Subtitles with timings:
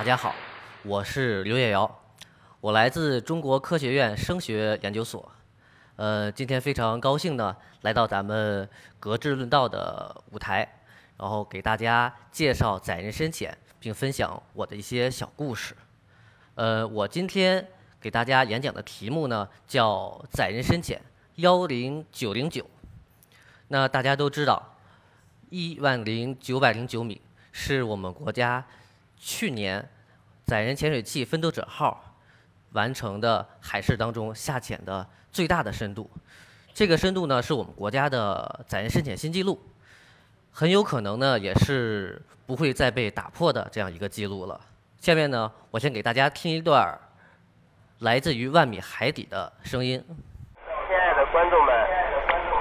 [0.00, 0.34] 大家好，
[0.82, 2.00] 我是刘叶瑶，
[2.62, 5.30] 我来自中国科学院声学研究所。
[5.96, 8.66] 呃，今天非常高兴呢，来到咱们
[8.98, 10.66] 格致论道的舞台，
[11.18, 15.76] 然后给大家介绍载人深潜，并分享我的一些小故事。
[16.54, 17.68] 呃，我今天
[18.00, 20.98] 给大家演讲的题目呢，叫载人深潜
[21.34, 22.64] 幺零九零九。
[23.68, 24.76] 那大家都知道，
[25.50, 27.20] 一万零九百零九米
[27.52, 28.64] 是我们国家
[29.22, 29.86] 去年
[30.46, 32.16] 载人潜水器奋斗者号
[32.72, 36.10] 完成的海试当中下潜的最大的深度。
[36.72, 39.60] 这个深度呢，是我们国家的载人深潜新纪录，
[40.50, 44.58] 很有可能呢，也是不会再被打破的这样一个记录了。
[44.98, 46.98] 下面呢，我先给大家听一段
[47.98, 50.02] 来自于万米海底的声音。
[50.88, 51.74] 亲爱的观众们，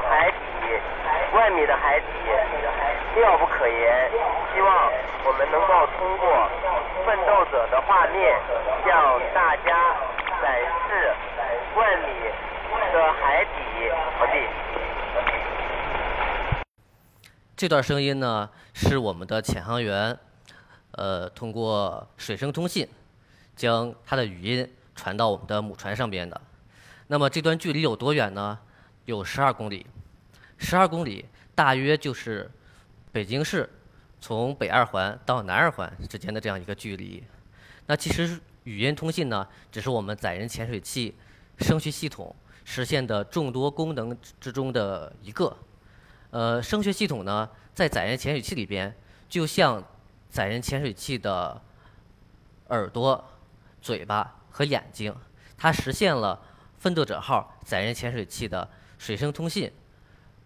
[0.09, 2.07] 海底万米的海底
[3.19, 4.09] 妙不可言，
[4.53, 4.89] 希望
[5.25, 6.49] 我们能够通过
[7.05, 8.39] 奋斗者的画面，
[8.85, 9.93] 向大家
[10.41, 10.55] 展
[10.87, 11.13] 示
[11.75, 12.07] 万米
[12.93, 13.91] 的海底。
[14.17, 14.31] 好地。
[17.57, 20.17] 这段声音呢，是我们的潜航员，
[20.91, 22.87] 呃，通过水声通信，
[23.53, 26.39] 将他的语音传到我们的母船上边的。
[27.07, 28.59] 那么这段距离有多远呢？
[29.03, 29.85] 有十二公里。
[30.57, 32.49] 十二公里大约就是
[33.11, 33.69] 北京市
[34.21, 37.23] 从北二环到南二环之间的这样一个距离。
[37.87, 41.15] 那其实语音通信呢，只是我们载人潜水器
[41.59, 45.55] 声学系统实现的众多功能之中的一个。
[46.31, 48.95] 呃，声学系统呢，在载人潜水器里边，
[49.27, 49.83] 就像
[50.29, 51.59] 载人潜水器的
[52.67, 53.23] 耳朵、
[53.81, 55.15] 嘴巴和眼睛，
[55.57, 56.39] 它实现了
[56.77, 59.71] 奋斗者号载人潜水器的水声通信、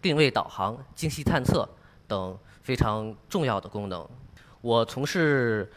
[0.00, 1.68] 定位导航、精细探测
[2.08, 4.08] 等非常重要的功能。
[4.62, 5.70] 我从事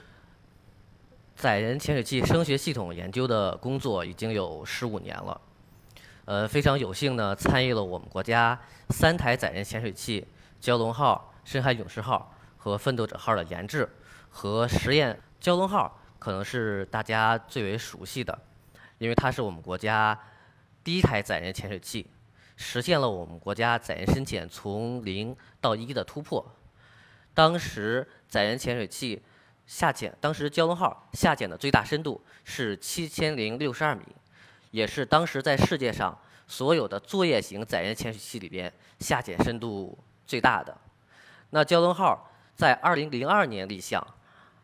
[1.35, 5.39] 载人潜水器声学系统研究的工作已经有十五年了。
[6.23, 8.57] 呃，非常有幸呢，参与了我们国家
[8.89, 10.25] 三台载人潜水器
[10.61, 13.87] “蛟龙号”、“深海勇士号”和“奋斗者号”的研制
[14.29, 15.21] 和实验。
[15.41, 18.37] “蛟龙号”可能是大家最为熟悉的，
[18.97, 20.17] 因为它是我们国家
[20.83, 22.07] 第一台载人潜水器，
[22.55, 26.45] 实现了我们国家载人深潜从零到一的突破。
[27.37, 29.21] 当时载人潜水器
[29.67, 34.01] 下潜，当时“蛟龙号”下潜的最大深度是七千零六十二米。
[34.71, 39.95] 也是当时在世界上所有的作业型载人潜水器里边下潜深度
[40.25, 40.75] 最大的。
[41.51, 44.03] 那蛟龙号在2002年立项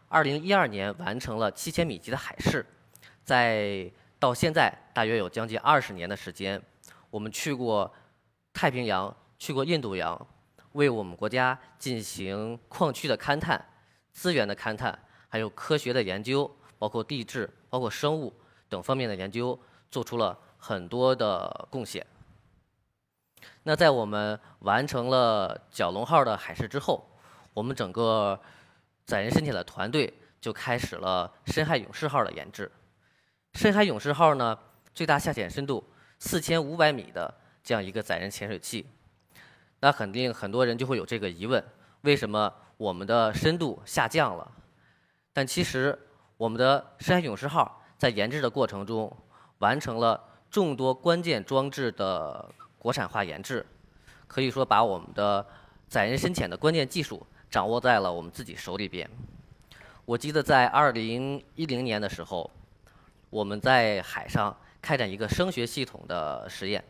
[0.10, 2.66] ，2012年完成了7000米级的海试，
[3.24, 6.60] 在到现在大约有将近二十年的时间，
[7.12, 7.94] 我们去过
[8.52, 10.28] 太平洋，去过印度洋，
[10.74, 13.66] 为我们国家进行矿区的勘探、
[14.12, 14.98] 资源的勘探，
[15.28, 18.32] 还有科学的研究，包括地质、包括生物
[18.70, 19.60] 等方面的研究。
[19.94, 22.04] 做出了很多的贡献。
[23.62, 27.08] 那在我们完成了蛟龙号的海试之后，
[27.54, 28.42] 我们整个
[29.06, 32.72] 载人深潜的团队就开始了深海勇士号的研制。
[33.54, 34.58] 深海勇士号呢，
[34.96, 37.32] 最大下潜深度四千五百米的
[37.64, 38.88] 这样一个载人潜水器。
[39.84, 41.62] 那肯定很多人就会有这个疑问：
[42.04, 44.50] 为什么我们的深度下降了？
[45.34, 46.00] 但其实
[46.38, 49.12] 我们的深海勇士号在研制的过程中，
[49.58, 52.50] 完成了众多关键装置的
[52.80, 53.66] 国产化研制，
[54.26, 55.46] 可以说把我们的
[55.90, 57.22] 载人深潜的关键技术
[57.52, 59.10] 掌握在了我们自己手里边。
[60.06, 62.50] 我记得在二零一零年的时候，
[63.30, 66.82] 我们在海上开展一个声学系统的实验，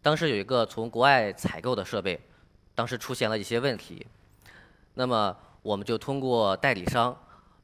[0.00, 2.20] 当时有一个从国外采购的设备，
[2.74, 4.06] 当时出现了一些问题，
[4.94, 7.16] 那么我们就通过代理商，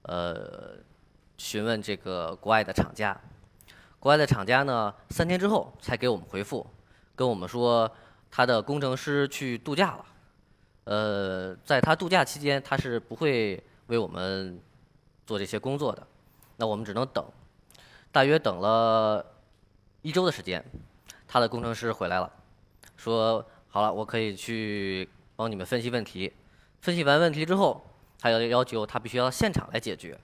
[0.03, 0.77] 呃，
[1.39, 3.19] 询问这个国外的厂家。
[3.99, 6.67] 国外的厂家呢，三天之后才给我们回复，
[7.17, 7.91] 跟我们说
[8.31, 10.05] 他的工程师去度假了。
[10.85, 14.61] 呃，在他度假期间，他是不会为我们
[15.27, 16.07] 做这些工作的。
[16.57, 17.25] 那我们只能等，
[18.13, 19.25] 大约等了
[20.03, 20.63] 一周的时间，
[21.35, 22.31] 他的工程师回来了，
[22.97, 26.33] 说好了，我可以去帮你们分析问题。
[26.81, 27.85] 分析完问题之后，
[28.21, 30.17] 他要要求他必须要现场来解决。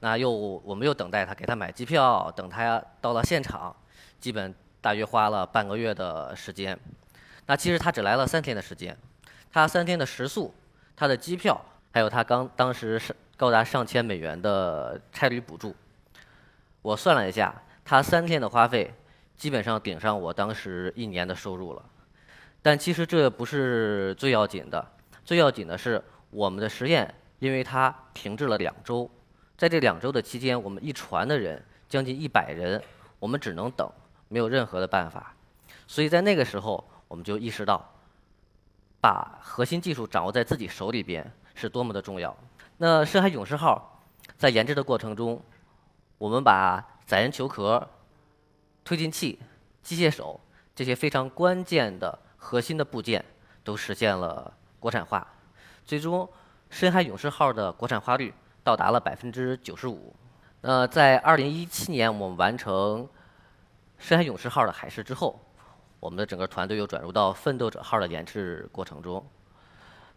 [0.00, 3.72] 那又我们又等待他，给他买机票，等他到了现场，
[4.18, 6.76] 基本大约花了半个月的时间。
[7.46, 8.98] 那其实他只来了三天的时间，
[9.52, 10.52] 他三天的食宿、
[10.96, 15.72] 他的机票，还有他刚当时是高达上千美元的差旅补助，
[16.82, 18.92] 我算了一下，他三天的花费
[19.42, 21.84] 基本上顶上我当时一年的收入了。
[22.62, 24.86] 但其实这不是最要紧的，
[25.24, 26.00] 最要紧的是
[26.30, 29.10] 我们的实验，因为它停滞了两周。
[29.58, 32.80] 在这两周的期间，我们一船的人将近一百人，
[33.18, 33.90] 我们只能等，
[34.28, 35.34] 没有任何的办法。
[35.88, 37.84] 所以在那个时候，我们就意识到，
[39.00, 42.32] 把核心技术掌握在自己手里边是多么的重要。
[42.76, 44.04] 那深海勇士号
[44.36, 45.42] 在研制的过程中，
[46.18, 47.84] 我们把载人球壳、
[48.84, 49.38] 推进器、
[49.82, 50.40] 机械手
[50.74, 53.24] 这些非常关键的核心的部件
[53.62, 55.26] 都实现了国产化，
[55.84, 56.28] 最终
[56.70, 58.32] 深海勇士号的国产化率
[58.64, 60.14] 到达了百分之九十五。
[60.62, 63.08] 那在二零一七年我们完成
[63.98, 65.40] 深海勇士号的海试之后，
[66.00, 69.24] 我们的整个团队又转入到奋斗者号的研制过程中。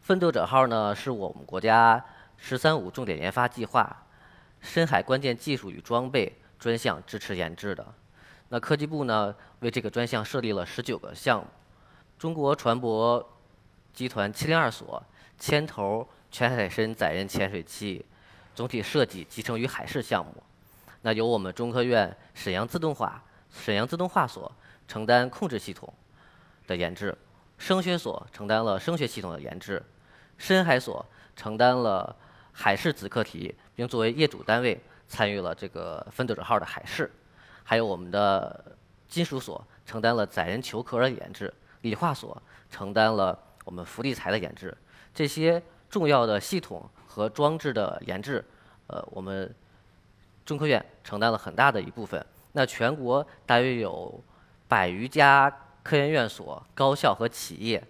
[0.01, 2.03] 奋斗者号呢是我们国家
[2.37, 4.05] “十三五”重点研发计划
[4.61, 7.85] 深海关键技术与装备专项支持研制的。
[8.49, 11.47] 那科技部呢为这个专项设立了十九个项目，
[12.17, 13.25] 中国船舶
[13.93, 15.01] 集团七零二所
[15.39, 18.05] 牵头全海深载人潜水器
[18.53, 20.31] 总体设计集成于海试项目。
[21.01, 24.51] 那由我们中科院沈阳自动化沈阳自动化所
[24.87, 25.91] 承担控制系统
[26.67, 27.17] 的研制，
[27.57, 29.81] 声学所承担了声学系统的研制。
[30.37, 31.05] 深海所
[31.35, 32.15] 承担了
[32.51, 37.09] 海试子课题，并作为业主单位参与了这个奋斗者号的海试，
[37.65, 38.77] 还有我们的
[39.09, 42.41] 金属所承担了载人球壳的研制，理化所
[42.71, 44.73] 承担了我们浮力材的研制。
[45.13, 48.45] 这些重要的系统和装置的研制，
[48.87, 49.53] 呃，我们
[50.45, 52.25] 中科院承担了很大的一部分。
[52.53, 54.23] 那全国大约有
[54.69, 55.53] 百余家
[55.83, 57.83] 科研院所、高校和企业，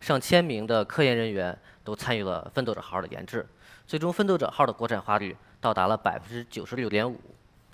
[0.00, 1.56] 上千名的科研人员。
[1.84, 3.48] 都参与了奋斗者号的研制，
[3.86, 7.18] 最终奋斗者号的国产化率到达了百分之九十六点五。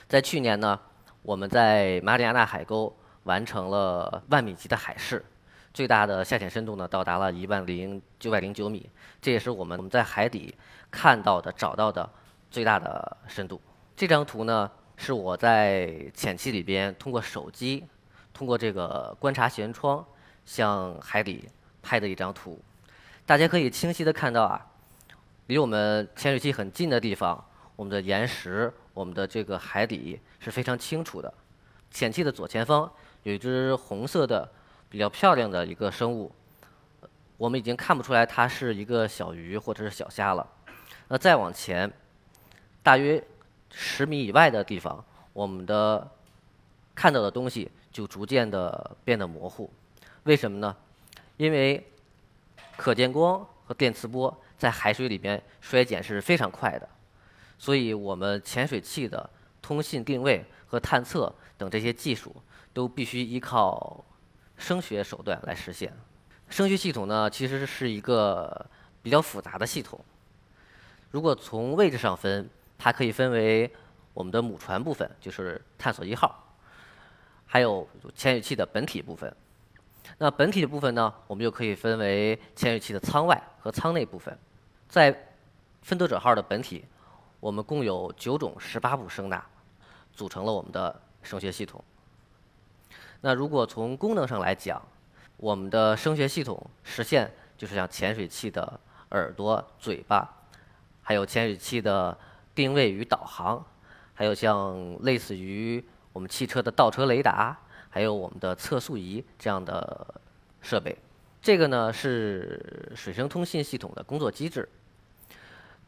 [0.07, 0.79] 在去年呢，
[1.25, 5.25] 我们在马里亚纳海沟完成了万米级的海试，
[5.73, 8.91] 最大的下潜深度呢到达了一万零九百零九米，
[9.23, 10.55] 这也是我们我们在海底
[10.91, 12.07] 看到的找到的
[12.51, 13.59] 最大的深度。
[13.97, 17.87] 这张图呢是我在潜器里边通过手机，
[18.35, 20.05] 通过这个观察舷窗
[20.45, 21.49] 向海底
[21.83, 22.61] 拍的一张图。
[23.25, 24.67] 大家可以清晰的看到啊，
[25.47, 27.43] 离我们潜水器很近的地方，
[27.77, 31.33] 我们的岩石、我们的这个海底是非常清楚的。
[31.91, 32.91] 潜器的左前方
[33.23, 34.49] 有一只红色的、
[34.89, 36.33] 比较漂亮的一个生物，
[37.37, 40.47] 我们已经看不出来它是一个小鱼或者是小虾了。
[41.09, 41.93] 那再往前，
[42.83, 43.23] 大约
[43.71, 46.11] 十米以外的地方，我们的
[46.95, 49.71] 看到的东西就逐渐的变得模糊。
[50.25, 50.75] 为什么呢？
[51.37, 51.85] 因为
[52.77, 56.89] 可见光和电磁波在海水里边衰减是非常快的，
[57.59, 59.29] 所以我们潜水器的
[59.63, 62.35] 通信、定位和探测等这些技术
[62.73, 64.05] 都必须依靠
[64.57, 65.93] 声学手段来实现。
[66.49, 68.67] 声学系统呢，其实是一个
[69.03, 69.99] 比较复杂的系统。
[71.11, 73.71] 如果从位置上分，它可以分为
[74.13, 76.45] 我们的母船部分，就是探索一号，
[77.47, 79.35] 还有潜水器的本体部分。
[80.19, 84.37] 那本体的部分呢，我们就可以分为潜水器的舱外和舱内部分。
[84.89, 85.29] 在
[85.83, 86.85] 奋斗者号的本体，
[87.45, 89.45] 我们共有九种十八部声呐，
[90.15, 91.85] 组成了我们的声学系统。
[93.21, 94.81] 那如果从功能上来讲，
[95.37, 98.81] 我们的声学系统实现就是像潜水器的
[99.11, 100.27] 耳朵、嘴巴，
[101.03, 102.17] 还有潜水器的
[102.55, 103.63] 定位与导航，
[104.15, 107.55] 还有像类似于我们汽车的倒车雷达。
[107.91, 110.15] 还有我们的测速仪这样的
[110.63, 110.97] 设备，
[111.43, 114.67] 这个呢是水声通信系统的工作机制。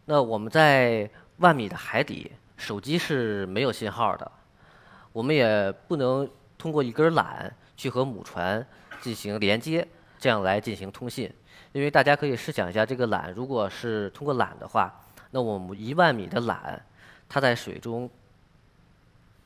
[0.05, 4.31] 那我们在万米的海底，手机是没有信号的，
[5.13, 8.67] 我们也不能通过一根缆去和母船
[9.01, 9.87] 进行连接，
[10.19, 11.33] 这样来进行通信。
[11.73, 16.57] 因为大家可以试想一下，这个缆如果是通过缆的话，那我们一万米的缆，
[17.29, 18.09] 它在水中，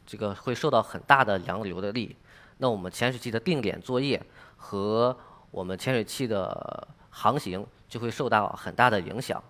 [0.07, 2.17] 这个会受到很大的洋流的力。
[2.59, 4.23] 那我们潜水器的定点作业
[4.57, 5.17] 和
[5.51, 9.43] 我们潜水器的航行就会受到很大的影响，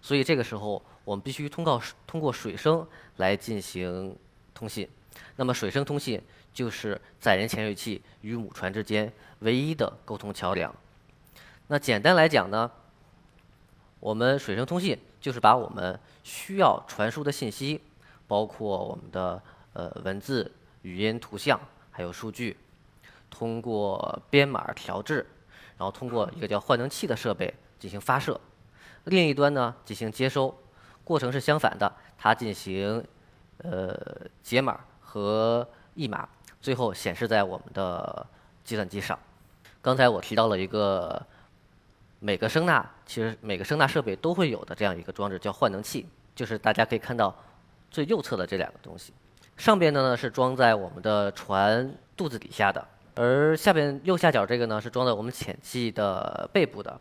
[0.00, 2.86] 所以这个时候我们必须通过通过水声
[3.16, 4.16] 来进行
[4.54, 4.88] 通信。
[5.36, 6.20] 那么水声通信
[6.52, 10.74] 就是载人潜水器与母船之间唯一的沟通桥梁。
[11.68, 12.70] 那简单来讲呢，
[14.00, 17.80] 我们水声通信就是把我们需要传输的信息，
[18.26, 20.50] 包括我们的呃文字、
[20.82, 21.60] 语音、图像。
[21.90, 22.56] 还有数据，
[23.28, 25.26] 通过编码调制，
[25.76, 28.40] 然后通过一个叫换能器的设备进行发射，
[29.08, 30.54] 另一端呢进行接收，
[31.04, 33.04] 过程是相反的，它进行
[33.58, 33.96] 呃
[34.42, 36.28] 解码和译码，
[36.60, 38.26] 最后显示在我们的
[38.64, 39.18] 计算机上。
[39.80, 41.20] 刚才我提到了一个
[42.20, 47.34] 每个声呐，其实每个声呐设备都会有的这样一个装置，叫换能器，就是大家可以看到
[47.90, 49.12] 最右侧的这两个东西。
[49.56, 57.00] 上边的呢是装在我们的船肚子底下的，而下边右下角这个呢是装在我们潜器的背部的。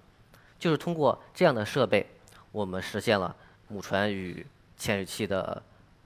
[0.60, 2.06] 就是通过这样的设备，
[2.52, 3.36] 我们实现了
[3.68, 4.46] 母船与
[4.76, 5.62] 潜水器的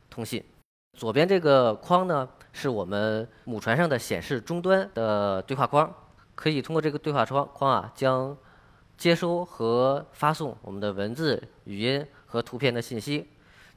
[0.09, 0.43] 通信。
[0.97, 5.93] 左边这个框呢，是我们母船上的显示终端的对话框，
[6.35, 8.35] 可以通过这个对话窗框啊，将
[8.97, 13.27] 接收和发送我们的文字、语音和图片的信息。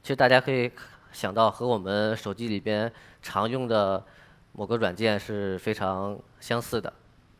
[0.03, 0.69] 其实大家可以
[1.13, 2.91] 想到，和我们手机里边
[3.21, 4.03] 常用的
[4.51, 6.91] 某个软件是非常相似的。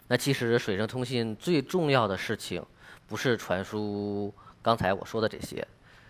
[0.08, 2.64] 那其实水声通信最重要的事情，
[3.08, 5.68] 不是传输刚才我说的这些，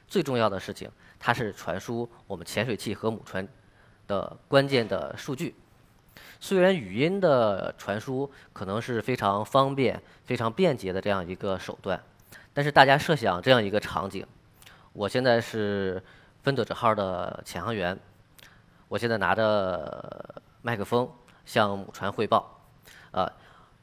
[0.08, 0.90] 最重要的事情。
[1.20, 3.48] 它是传输我们潜水器和母船
[4.08, 5.56] 的关键的数据。
[6.40, 12.02] 虽然语音的传输可能是非常方便、非常便捷的这样一个手段，
[12.54, 14.26] 但是大家设想这样一个场景：
[14.94, 16.02] 我现在是
[16.44, 17.98] 分得者号的潜航员，
[18.88, 21.10] 我现在拿着麦克风
[21.46, 22.62] 向母船汇报。
[23.12, 23.32] 啊，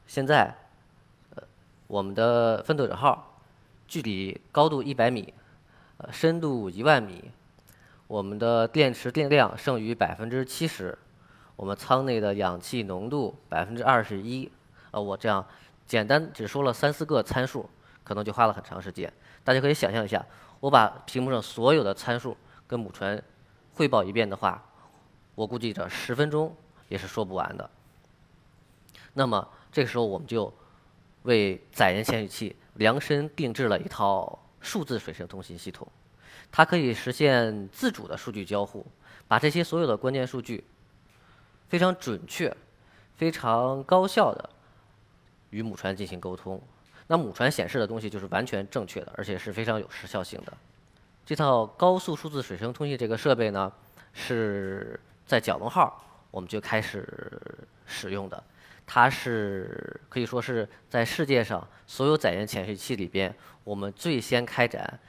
[0.07, 0.55] 现在，
[1.87, 3.39] 我们的分得者号
[3.87, 5.33] 距离高度一百米。
[5.97, 7.31] 呃深度一万米，
[8.07, 10.97] 我们的电池电量剩余百分之七十，
[11.55, 14.51] 我们舱内的氧气浓度百分之二十一。
[14.89, 15.45] 呃，我这样
[15.85, 17.69] 简单只说了三四个参数，
[18.03, 19.13] 可能就花了很长时间。
[19.43, 20.25] 大家可以想象一下，
[20.59, 22.35] 我把屏幕上所有的参数
[22.67, 23.21] 跟母船
[23.75, 24.61] 汇报一遍的话，
[25.35, 26.53] 我估计这十分钟
[26.89, 27.69] 也是说不完的。
[29.13, 30.51] 那么这个时候，我们就
[31.23, 34.39] 为载人潜水器量身定制了一套。
[34.65, 35.85] 数字水声通信系统，
[36.49, 38.87] 它可以实现自主的数据交互，
[39.27, 40.63] 把这些所有的关键数据
[41.67, 42.55] 非常准确、
[43.17, 44.49] 非常高效的
[45.49, 46.61] 与母船进行沟通。
[47.07, 50.53] 那母船显示的东西就是完全正确的，而且是非常有时效性的。
[51.25, 53.69] 这套高速数字水声通信这个设备呢，
[54.13, 57.37] 是在蛟龙号我们就开始
[57.85, 58.41] 使用的。
[58.85, 64.99] 它是可以说是在世界上所有载人潜水器里边，我们最先开展、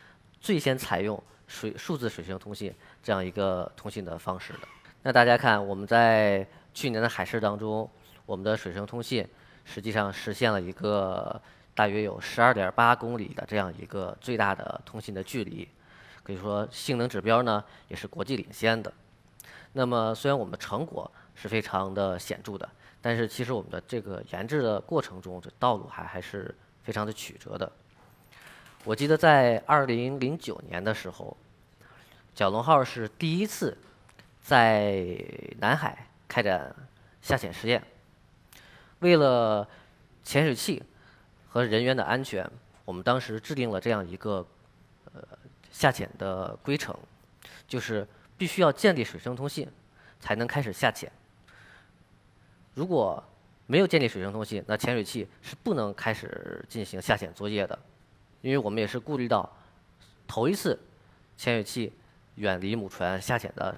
[0.41, 4.61] 最先采用水数字水声通信这样一个通信的方式的。
[5.03, 7.91] 那大家看，我们在去年的海试当中，
[8.25, 9.27] 我们的水声通信
[9.65, 11.41] 实际上实现了一个
[11.75, 15.69] 大约有十二点八公里的这样一个最大的通信的距离，
[16.23, 18.91] 可以说性能指标呢也是国际领先的。
[19.73, 22.67] 那么虽然我们的成果是非常的显著的。
[23.05, 27.71] 但是其实我们的这个研制的过程中，这道路还还是非常的曲折的。
[28.83, 31.37] 我记得在二零零九年的时候，
[32.35, 33.77] 蛟龙号是第一次
[34.41, 35.23] 在
[35.59, 36.75] 南海开展
[37.21, 37.85] 下潜实验。
[39.01, 39.69] 为了
[40.23, 40.83] 潜水器
[41.47, 42.51] 和人员的安全，
[42.87, 44.47] 我们当时制定了这样一个
[45.13, 45.23] 呃
[45.71, 46.99] 下潜的规程，
[47.69, 48.09] 就是
[48.39, 49.69] 必须要建立水声通信，
[50.21, 51.13] 才能开始下潜。
[52.75, 53.23] 如果
[53.67, 57.79] 没有建立水声通信，那潜水器是不能开始进行下潜作业的，
[58.43, 59.49] 因为我们也是顾虑到
[60.27, 60.79] 头一次
[61.37, 61.93] 潜水器
[62.35, 63.75] 远离母船下潜的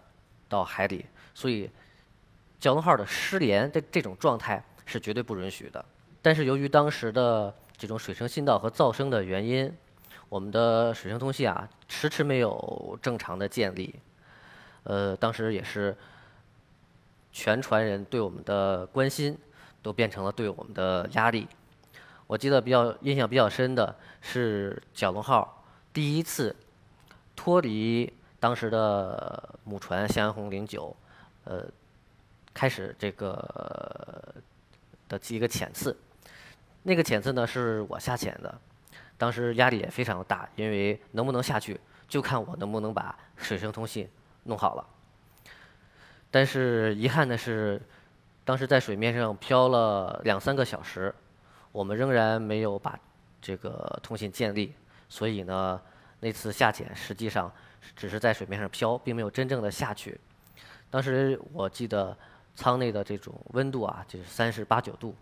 [0.49, 1.71] 到海里，所以
[2.61, 5.85] 蛟龙号的失联这这种状态是绝对不允许的。
[6.21, 9.73] 但是由于当时的这种水声信道和噪声的原因，
[10.29, 13.95] 我们的水声通信啊迟迟没有正常的建立，
[14.83, 15.97] 呃，当时也是。
[17.37, 19.37] 全船人对我们的关心，
[19.83, 21.47] 都变成了对我们的压力。
[22.27, 25.63] 我记得比较印象比较深的是蛟龙号
[25.93, 26.57] 第一次
[27.37, 30.97] 脱离当时的母船向阳红零九，
[31.45, 31.63] 呃，
[32.55, 34.35] 开始这个
[35.07, 35.95] 的几个潜次。
[36.85, 38.59] 那个潜次呢是我下潜的，
[39.19, 41.79] 当时压力也非常大，因为能不能下去
[42.09, 44.09] 就看我能不能把水声通信
[44.45, 44.87] 弄好了。
[46.37, 47.81] 但是遗憾的是，
[48.45, 51.15] 当时在水面上漂了两三个小时，
[51.73, 52.95] 我们仍然没有把
[53.41, 54.75] 这个通信建立。
[55.09, 55.81] 所以呢，
[56.21, 57.51] 那次下潜实际上
[57.97, 60.21] 只是在水面上漂，并没有真正的下去。
[60.91, 62.15] 当时我记得
[62.55, 65.17] 舱内的这种温度啊，就是三十八九度，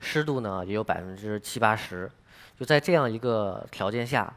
[0.00, 2.10] 湿度呢也有百分之七八十。
[2.58, 4.32] 就在这样一个条件下，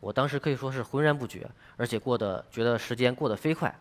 [0.00, 3.72] 我当时可以说是浑然不觉，而且过得觉得时间过得飞快。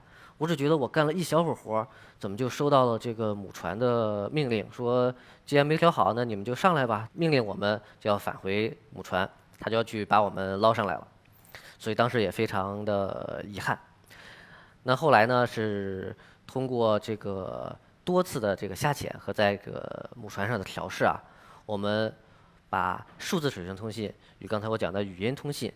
[0.41, 5.13] 我只觉得我干了一小会儿活，怎么就收到了这个母船的命令，说
[5.45, 7.07] 既然没调好，那你们就上来吧。
[7.13, 9.29] 命令我们就要返回母船，
[9.59, 11.07] 他就要去把我们捞上来了。
[11.77, 13.79] 所以当时也非常的遗憾。
[14.81, 16.17] 那后来呢，是
[16.47, 21.21] 通过这个多次的这个下潜和在这个母船上的调试啊，
[21.67, 22.11] 我们
[22.67, 25.71] 把数字水声通信与刚才我讲的语音通信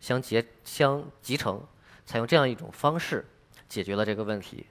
[0.00, 1.60] 相结相集成，
[2.06, 3.22] 采用这样一种方式。
[3.68, 4.66] 解决了这个问题，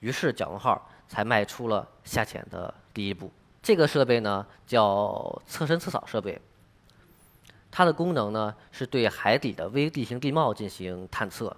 [0.00, 3.30] 于是蛟龙号才迈出了下潜的第一步。
[3.62, 6.40] 这个设备呢叫侧身测扫设备，
[7.70, 11.54] 它的功能呢是对海底的微地形地貌进行探测。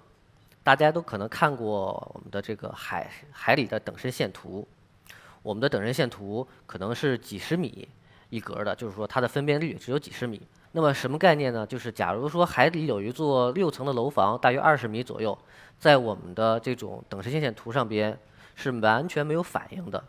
[0.63, 4.65] 大家都可能看过我们的这个海海里的等深线图，
[5.41, 7.87] 我们的等深线图可能是几十米
[8.29, 10.41] 一格的，就是说它的分辨率只有几十米。
[10.75, 11.65] 那么什么概念呢？
[11.67, 15.37] 就是假如说海底有一座六层的楼房，大约二十米左右，
[15.77, 18.17] 在我们的这种等深线线图上边
[18.55, 20.03] 是完全没有反应的。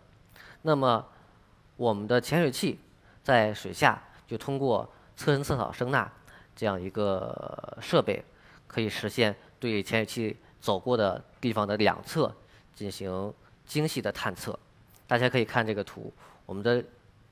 [0.62, 1.04] 那么
[1.76, 2.80] 我们的潜水器
[3.22, 6.10] 在水下就通过侧身测扫声呐
[6.56, 8.24] 这样一个设备，
[8.66, 12.34] 可以实现对潜水器走过的地方的两侧
[12.74, 13.30] 进行
[13.66, 14.58] 精细的探测。
[15.06, 16.10] 大家可以看这个图，
[16.46, 16.82] 我们的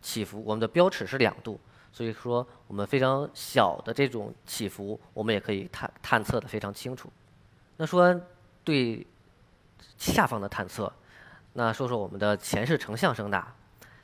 [0.03, 1.59] 起伏，我们的标尺是两度。
[1.93, 7.11] 所以说，我们非常小的这种起伏，我们也可以探探测的非常清楚。
[7.77, 8.19] 那说
[8.65, 9.07] 对
[9.99, 10.91] 下方的探测，
[11.53, 13.47] 那说说我们的前视成像声呐，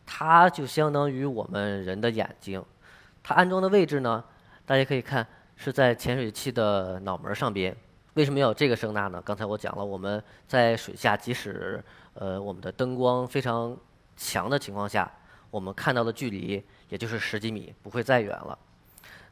[0.05, 2.63] 它就相当于我们人的眼睛。
[3.23, 4.23] 它安装的位置呢，
[4.67, 5.27] 大家可以看
[5.57, 7.75] 是在潜水器的脑门上边。
[8.15, 9.23] 为什么要有这个声呐呢？
[9.25, 13.75] 刚才我讲了，我们在水下，即使呃我们的灯光非常
[14.15, 15.11] 强的情况下，
[15.51, 16.63] 我们看到的距离。
[16.89, 18.59] 也就是十几米，不会再远了。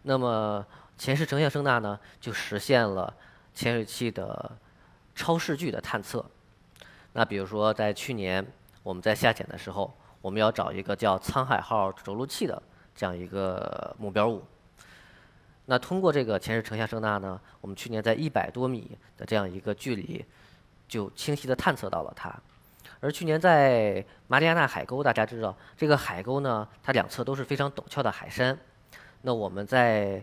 [0.03, 0.65] 那么
[0.97, 3.13] 前视成像声呐呢，就实现了
[3.55, 4.57] 潜水器的
[5.15, 6.25] 超视距的探测。
[7.13, 8.47] 那比如说在去年
[8.83, 12.63] 我们在下潜的时候，我们要找一个叫沧海号着陆器的
[12.95, 14.45] 这样一个目标物。
[15.65, 20.25] 那通过这个前视成像声呐呢，我们去年在一百多米的这样一个距离，
[20.87, 22.33] 就清晰的探测到了它。
[23.01, 28.59] 而去年在马里亚纳海沟，大家知道这个海沟呢，它两侧都是非常陡峭的海山。
[29.23, 30.23] 那我们在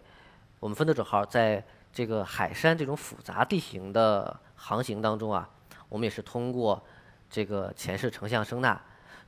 [0.59, 5.49] 我们分队者号在这个海山这种复杂地形的航行当中啊，
[5.89, 6.83] 我们也是通过
[7.29, 8.79] 这个前视成像声呐，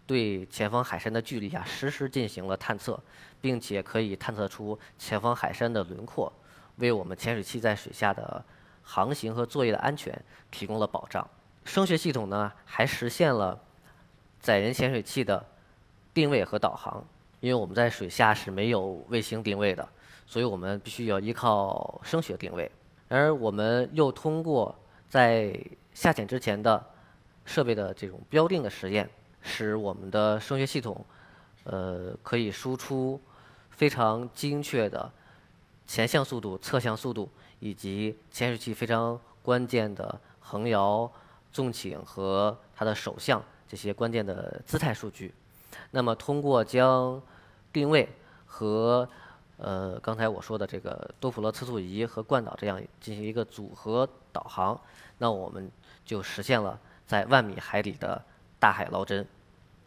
[0.08, 3.00] 对前方海山的距离啊实时进行了探测，
[3.40, 6.32] 并且可以探测出前方海山的轮廓，
[6.78, 8.44] 为我们潜水器在水下的
[8.82, 11.28] 航行和作业的安全提供了保障。
[11.66, 13.60] 声学系统呢，还实现了
[14.40, 15.46] 载人潜水器的
[16.14, 17.04] 定位和导航。
[17.42, 19.88] 因为我们在水下是没有卫星定位的，
[20.26, 22.72] 所以我们必须要依靠声学定位。
[23.08, 24.74] 然而我们又通过
[25.08, 25.56] 在
[25.94, 26.84] 下潜之前的
[27.44, 29.08] 设备的这种标定的实验，
[29.42, 31.06] 使我们的声学系统
[31.66, 33.22] 呃可以输出
[33.70, 35.12] 非常精确的
[35.86, 41.12] 前向速度、侧向速度以及潜水器非常关键的横摇。
[41.56, 45.34] 纵倾和它的手相这些关键的姿态数据，
[45.92, 47.22] 那么通过将
[47.72, 48.10] 定位
[48.46, 49.08] 和
[49.56, 54.78] 呃刚才我说的这个多普勒测速仪和惯导这样进行一个组合导航，
[55.20, 55.72] 那我们
[56.04, 58.22] 就实现了在万米海底的
[58.60, 59.26] 大海捞针。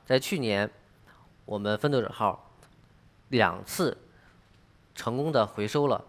[0.07, 0.71] 在去年，
[1.45, 2.51] 我们分队者号
[3.29, 3.95] 两次
[4.95, 6.03] 成功的回收了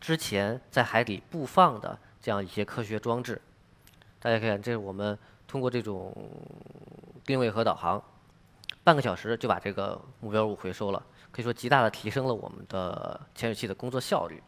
[0.00, 3.40] 之前在海底布放的这样一些科学装置。
[4.24, 6.10] 大家看，这是我们通过这种
[7.26, 8.02] 定位和导航，
[8.82, 14.42] 半个小时就把这个目标物回收了，可以说极大的提升了我们的潜水器的工作效率。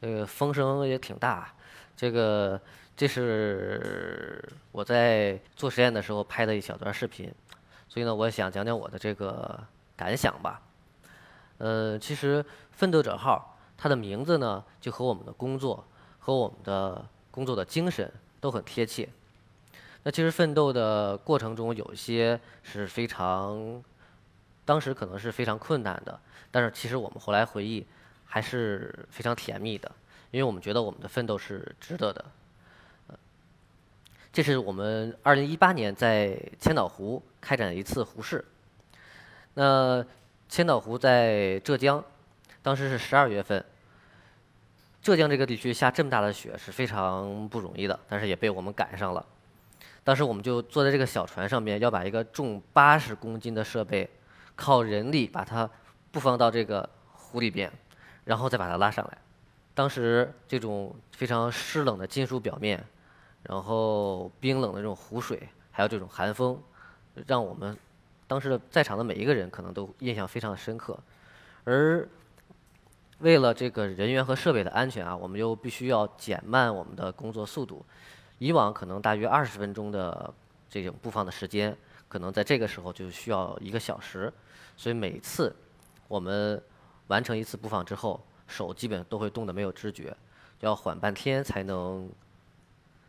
[0.00, 1.54] 这个风声也挺大，
[1.96, 2.60] 这个
[2.96, 7.32] 这是我在做实验的时候拍的一小段视频，
[7.88, 9.56] 所以呢，我想讲讲我的这个
[9.96, 10.60] 感想吧。
[11.58, 13.50] 呃，其实奋斗者号。
[13.82, 15.84] 它的名字呢，就和我们的工作
[16.20, 18.08] 和我们的工作的精神
[18.40, 19.08] 都很贴切。
[20.04, 23.82] 那其实奋斗的过程中，有些是非常，
[24.64, 26.16] 当时可能是非常困难的，
[26.52, 27.84] 但是其实我们后来回忆，
[28.24, 29.90] 还是非常甜蜜的，
[30.30, 32.24] 因为我们觉得我们的奋斗是值得的。
[34.32, 38.44] 这是我们二零一八年在千岛湖开展一次湖试。
[39.54, 40.06] 那
[40.48, 42.04] 千岛湖在浙江，
[42.62, 43.64] 当时是十二月份。
[45.02, 49.26] 浙江这个地区下这么大的雪是非常不容易的，但是也被我们赶上了。
[50.04, 54.08] 当时我们就坐在这个小船上面，要把一个重八十公斤的设备，
[54.54, 55.68] 靠人力把它
[56.12, 57.68] 布放到这个湖里边，
[58.24, 59.18] 然后再把它拉上来。
[59.74, 62.84] 当时这种非常湿冷的金属表面，
[63.42, 66.56] 然后冰冷的这种湖水，还有这种寒风，
[67.26, 67.76] 让我们
[68.28, 70.96] 当时的在场的每一个人可能都印象非常的深刻，
[71.64, 72.08] 而。
[73.22, 77.84] 为了这个人员和设备的安全啊，我们又必须要减慢我们的工作速度。
[78.38, 80.34] 以往可能大约二十分钟的
[80.68, 81.76] 这种布放的时间，
[82.08, 84.32] 可能在这个时候就需要一个小时。
[84.76, 85.54] 所以每次
[86.08, 86.60] 我们
[87.06, 90.16] 完成一次布放之后，手基本都会冻得没有知觉，
[90.58, 92.10] 要缓半天才能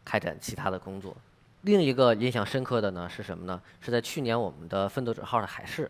[0.06, 1.17] 开展其他的工作。
[1.62, 3.60] 另一个印象深刻的呢是什么呢？
[3.82, 5.89] 是在去年我们的奋斗者号的海试，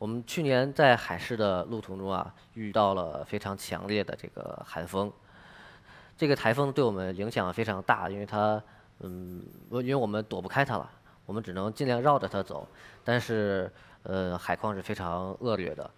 [0.00, 5.12] 我们去年在海试的路途中啊，遇到了非常强烈的这个寒风。
[6.16, 8.62] 这个台风对我们影响非常大，因为它，
[9.00, 10.90] 嗯，因为我们躲不开它了，
[11.26, 12.66] 我们只能尽量绕着它走。
[13.04, 13.70] 但是，
[14.04, 15.90] 呃，海况是非常恶劣的。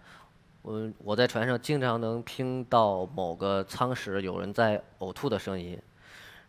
[0.63, 5.81] 我我在船上经常能听到某个舱室有人在呕吐的声音，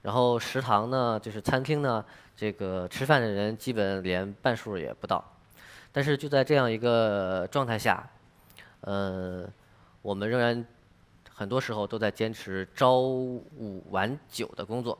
[0.03, 5.25] 然后食堂呢，就是餐厅呢，这个吃饭的人基本连半数也不到。
[5.95, 8.05] 但是就在这样一个状态下，
[8.81, 9.49] 呃，
[10.03, 10.67] 我们仍然
[11.33, 14.99] 很多时候都在坚持朝五晚九的工作。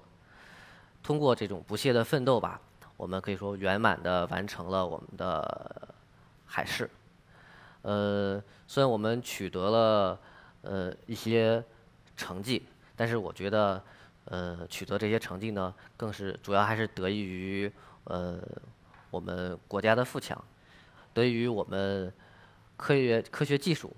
[1.03, 2.61] 通过这种不懈的奋斗吧，
[2.97, 5.95] 我们可以说圆满的完成了我们的
[6.47, 6.89] 海试。
[7.83, 10.21] 呃，虽然我们取得了
[10.63, 11.61] 呃一些
[12.17, 13.83] 成绩，但是我觉得，
[14.27, 17.73] 呃，取得这些成绩呢，更是主要还是得益于
[18.05, 18.39] 呃
[19.11, 20.43] 我们国家的富强，
[21.15, 22.13] 得益于我们
[22.77, 23.97] 科学科学技术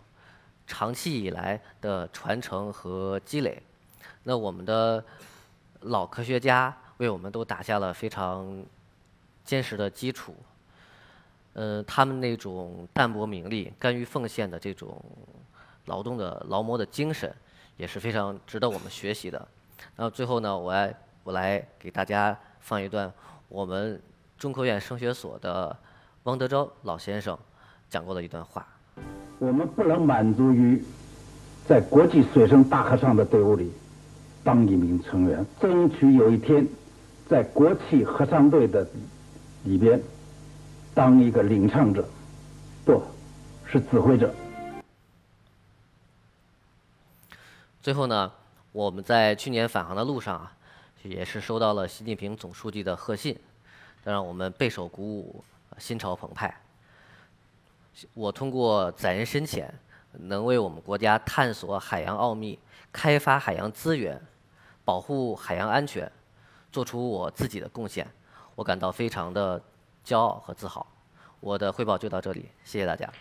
[0.67, 3.61] 长期以来的传承和积累。
[4.23, 5.03] 那我们的
[5.81, 8.65] 老科学家为我们都打下了非常
[9.45, 10.35] 坚实的基础。
[11.55, 15.03] 嗯，他们那种淡泊名利、甘于奉献的这种
[15.87, 17.35] 劳动的劳模的精神，
[17.79, 19.49] 也是非常值得我们学习的。
[19.97, 23.11] 那最后呢，我来我来给大家放一段
[23.49, 23.99] 我们
[24.37, 25.75] 中科院声学所的
[26.27, 27.39] 汪德昭老先生
[27.89, 28.67] 讲过的一段话。
[29.39, 30.83] 我们不能满足于
[31.65, 33.71] 在国际水声大合唱的队伍里
[34.43, 36.67] 当一名成员，争取有一天
[37.29, 38.85] 在国际合唱队的
[39.62, 40.03] 里边。
[40.93, 42.05] 当一个领唱者，
[42.85, 43.01] 不
[43.65, 44.35] 是指挥者。
[47.81, 48.33] 最后呢，
[48.73, 50.53] 我们在去年返航的路上啊，
[51.05, 53.39] 也是收到了习近平总书记的贺信，
[54.03, 55.45] 让我们备受鼓舞，
[55.79, 56.55] 心潮澎湃。
[58.15, 59.73] 我通过载人深潜，
[60.12, 62.59] 能为我们国家探索海洋奥秘、
[62.93, 64.21] 开发海洋资源、
[64.85, 66.11] 保护海洋安全，
[66.73, 68.07] 做出我自己的贡献，
[68.55, 69.62] 我感到非常的。
[70.07, 70.87] 骄傲和自豪，
[71.41, 73.12] 我的汇报就到这里，谢谢大家。